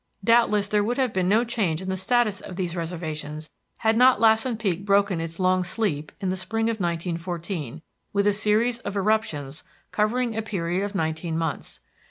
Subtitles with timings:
[0.23, 4.19] Doubtless there would have been no change in the status of these reservations had not
[4.19, 8.97] Lassen Peak broken its long sleep in the spring of 1914 with a series of
[8.97, 11.81] eruptions covering a period of nineteen months.